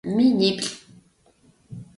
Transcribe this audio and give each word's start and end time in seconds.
Миниплӏ. 0.15 0.67